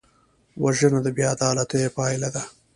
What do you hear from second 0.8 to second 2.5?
د بېعدالتیو پایله ده